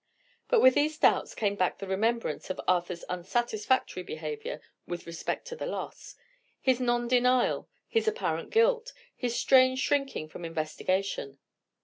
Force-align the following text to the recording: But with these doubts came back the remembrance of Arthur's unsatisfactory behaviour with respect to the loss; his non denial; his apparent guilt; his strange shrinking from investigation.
But 0.47 0.61
with 0.63 0.73
these 0.73 0.97
doubts 0.97 1.35
came 1.35 1.53
back 1.55 1.77
the 1.77 1.85
remembrance 1.85 2.49
of 2.49 2.59
Arthur's 2.67 3.03
unsatisfactory 3.07 4.01
behaviour 4.01 4.59
with 4.87 5.05
respect 5.05 5.45
to 5.49 5.55
the 5.55 5.67
loss; 5.67 6.15
his 6.59 6.79
non 6.79 7.07
denial; 7.07 7.69
his 7.87 8.07
apparent 8.07 8.49
guilt; 8.49 8.93
his 9.15 9.39
strange 9.39 9.77
shrinking 9.77 10.27
from 10.29 10.43
investigation. 10.43 11.37